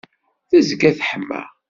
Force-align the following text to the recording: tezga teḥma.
tezga 0.49 0.91
teḥma. 0.97 1.41